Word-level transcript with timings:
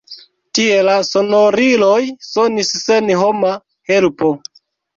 Tie 0.59 0.77
la 0.87 0.95
sonoriloj 1.09 1.99
sonis 2.29 2.73
sen 2.87 3.15
homa 3.23 3.55
helpo. 3.95 4.35